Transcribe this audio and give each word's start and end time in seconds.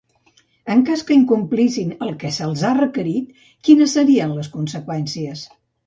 En 0.75 0.79
cas 0.87 1.03
que 1.09 1.15
incomplissin 1.17 1.93
el 2.07 2.11
que 2.25 2.33
se'ls 2.39 2.65
ha 2.65 2.73
requerit, 2.83 3.47
quines 3.69 3.97
serien 4.01 4.37
les 4.41 4.55
conseqüències? 4.59 5.51